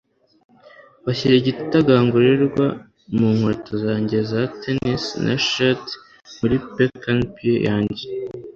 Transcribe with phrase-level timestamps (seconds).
[1.05, 2.65] Bashyira igitagangurirwa
[3.17, 5.83] mu nkweto zanjye za tennis na shit
[6.39, 8.05] muri pecan pie yanjye